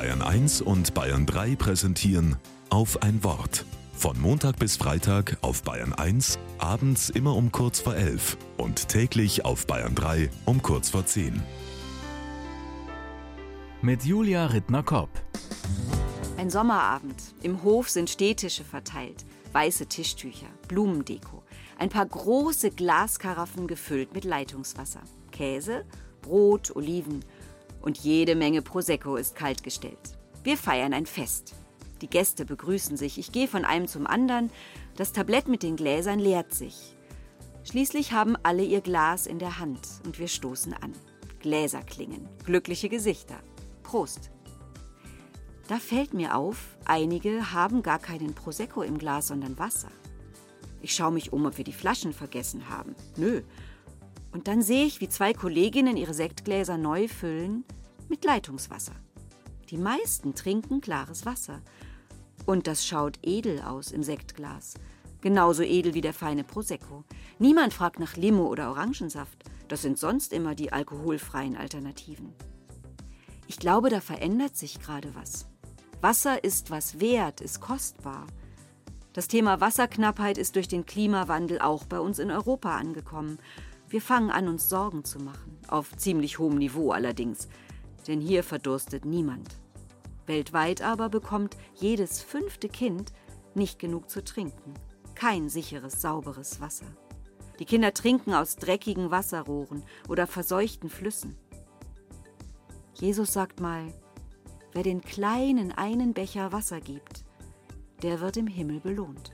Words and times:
Bayern 0.00 0.22
1 0.22 0.62
und 0.62 0.94
Bayern 0.94 1.26
3 1.26 1.56
präsentieren 1.56 2.36
auf 2.70 3.02
ein 3.02 3.22
Wort. 3.22 3.66
Von 3.92 4.18
Montag 4.18 4.58
bis 4.58 4.78
Freitag 4.78 5.36
auf 5.42 5.62
Bayern 5.62 5.92
1, 5.92 6.38
abends 6.56 7.10
immer 7.10 7.36
um 7.36 7.52
kurz 7.52 7.80
vor 7.80 7.94
11 7.94 8.38
und 8.56 8.88
täglich 8.88 9.44
auf 9.44 9.66
Bayern 9.66 9.94
3 9.94 10.30
um 10.46 10.62
kurz 10.62 10.88
vor 10.88 11.04
10. 11.04 11.42
Mit 13.82 14.02
Julia 14.04 14.46
Rittner-Kopp. 14.46 15.10
Ein 16.38 16.48
Sommerabend. 16.48 17.22
Im 17.42 17.62
Hof 17.62 17.90
sind 17.90 18.08
Stehtische 18.08 18.64
verteilt, 18.64 19.26
weiße 19.52 19.84
Tischtücher, 19.84 20.48
Blumendeko, 20.66 21.42
ein 21.78 21.90
paar 21.90 22.06
große 22.06 22.70
Glaskaraffen 22.70 23.66
gefüllt 23.66 24.14
mit 24.14 24.24
Leitungswasser, 24.24 25.02
Käse, 25.30 25.84
Brot, 26.22 26.74
Oliven 26.74 27.22
und 27.80 27.98
jede 27.98 28.34
Menge 28.34 28.62
Prosecco 28.62 29.16
ist 29.16 29.34
kaltgestellt. 29.34 29.98
Wir 30.42 30.56
feiern 30.56 30.94
ein 30.94 31.06
Fest. 31.06 31.54
Die 32.00 32.08
Gäste 32.08 32.44
begrüßen 32.44 32.96
sich. 32.96 33.18
Ich 33.18 33.32
gehe 33.32 33.48
von 33.48 33.64
einem 33.64 33.86
zum 33.86 34.06
anderen. 34.06 34.50
Das 34.96 35.12
Tablett 35.12 35.48
mit 35.48 35.62
den 35.62 35.76
Gläsern 35.76 36.18
leert 36.18 36.54
sich. 36.54 36.96
Schließlich 37.64 38.12
haben 38.12 38.36
alle 38.42 38.64
ihr 38.64 38.80
Glas 38.80 39.26
in 39.26 39.38
der 39.38 39.58
Hand 39.58 39.80
und 40.04 40.18
wir 40.18 40.28
stoßen 40.28 40.72
an. 40.72 40.94
Gläser 41.40 41.82
klingen, 41.82 42.28
glückliche 42.44 42.88
Gesichter. 42.88 43.36
Prost. 43.82 44.30
Da 45.68 45.78
fällt 45.78 46.14
mir 46.14 46.36
auf, 46.36 46.76
einige 46.84 47.52
haben 47.52 47.82
gar 47.82 47.98
keinen 47.98 48.34
Prosecco 48.34 48.82
im 48.82 48.98
Glas, 48.98 49.28
sondern 49.28 49.58
Wasser. 49.58 49.90
Ich 50.82 50.94
schaue 50.94 51.12
mich 51.12 51.32
um, 51.32 51.44
ob 51.46 51.58
wir 51.58 51.64
die 51.64 51.72
Flaschen 51.72 52.12
vergessen 52.12 52.68
haben. 52.68 52.94
Nö. 53.16 53.42
Und 54.32 54.48
dann 54.48 54.62
sehe 54.62 54.86
ich, 54.86 55.00
wie 55.00 55.08
zwei 55.08 55.34
Kolleginnen 55.34 55.96
ihre 55.96 56.14
Sektgläser 56.14 56.78
neu 56.78 57.08
füllen 57.08 57.64
mit 58.10 58.24
Leitungswasser. 58.24 58.94
Die 59.70 59.78
meisten 59.78 60.34
trinken 60.34 60.80
klares 60.80 61.24
Wasser. 61.24 61.62
Und 62.44 62.66
das 62.66 62.86
schaut 62.86 63.18
edel 63.22 63.62
aus 63.62 63.92
im 63.92 64.02
Sektglas. 64.02 64.74
Genauso 65.20 65.62
edel 65.62 65.94
wie 65.94 66.00
der 66.00 66.14
feine 66.14 66.44
Prosecco. 66.44 67.04
Niemand 67.38 67.72
fragt 67.72 68.00
nach 68.00 68.16
Limo 68.16 68.46
oder 68.46 68.70
Orangensaft. 68.70 69.44
Das 69.68 69.82
sind 69.82 69.98
sonst 69.98 70.32
immer 70.32 70.54
die 70.54 70.72
alkoholfreien 70.72 71.56
Alternativen. 71.56 72.34
Ich 73.46 73.58
glaube, 73.58 73.90
da 73.90 74.00
verändert 74.00 74.56
sich 74.56 74.80
gerade 74.80 75.14
was. 75.14 75.46
Wasser 76.00 76.42
ist 76.42 76.70
was 76.70 76.98
wert, 76.98 77.40
ist 77.40 77.60
kostbar. 77.60 78.26
Das 79.12 79.28
Thema 79.28 79.60
Wasserknappheit 79.60 80.38
ist 80.38 80.56
durch 80.56 80.68
den 80.68 80.86
Klimawandel 80.86 81.60
auch 81.60 81.84
bei 81.84 82.00
uns 82.00 82.18
in 82.18 82.30
Europa 82.30 82.76
angekommen. 82.76 83.38
Wir 83.88 84.00
fangen 84.00 84.30
an, 84.30 84.48
uns 84.48 84.68
Sorgen 84.68 85.04
zu 85.04 85.18
machen. 85.18 85.58
Auf 85.68 85.96
ziemlich 85.96 86.38
hohem 86.38 86.58
Niveau 86.58 86.92
allerdings. 86.92 87.48
Denn 88.06 88.20
hier 88.20 88.42
verdurstet 88.42 89.04
niemand. 89.04 89.48
Weltweit 90.26 90.82
aber 90.82 91.08
bekommt 91.08 91.56
jedes 91.74 92.22
fünfte 92.22 92.68
Kind 92.68 93.12
nicht 93.54 93.78
genug 93.78 94.10
zu 94.10 94.22
trinken. 94.22 94.74
Kein 95.14 95.48
sicheres, 95.48 96.00
sauberes 96.00 96.60
Wasser. 96.60 96.86
Die 97.58 97.66
Kinder 97.66 97.92
trinken 97.92 98.32
aus 98.32 98.56
dreckigen 98.56 99.10
Wasserrohren 99.10 99.82
oder 100.08 100.26
verseuchten 100.26 100.88
Flüssen. 100.88 101.36
Jesus 102.94 103.32
sagt 103.32 103.60
mal, 103.60 103.92
wer 104.72 104.82
den 104.82 105.02
Kleinen 105.02 105.72
einen 105.72 106.14
Becher 106.14 106.52
Wasser 106.52 106.80
gibt, 106.80 107.24
der 108.02 108.20
wird 108.20 108.36
im 108.38 108.46
Himmel 108.46 108.80
belohnt. 108.80 109.32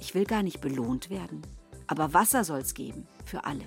Ich 0.00 0.14
will 0.14 0.24
gar 0.24 0.42
nicht 0.42 0.60
belohnt 0.60 1.10
werden, 1.10 1.42
aber 1.86 2.12
Wasser 2.12 2.42
soll's 2.42 2.74
geben 2.74 3.06
für 3.24 3.44
alle. 3.44 3.66